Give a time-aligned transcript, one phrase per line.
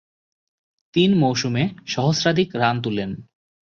[0.93, 1.63] তিন মৌসুমে
[1.85, 3.11] সহস্রাধিক রান তুলেন।